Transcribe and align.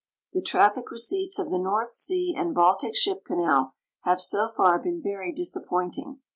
The 0.33 0.41
traffic 0.41 0.89
receipts 0.89 1.37
of 1.37 1.51
the 1.51 1.59
North 1.59 1.91
Sea 1.91 2.33
and 2.35 2.55
Baltic 2.55 2.95
Ship 2.95 3.23
Canal 3.23 3.75
have 4.03 4.19
so 4.19 4.47
far 4.47 4.79
been 4.79 4.99
vei'y 4.99 5.31
disappointing. 5.35 6.21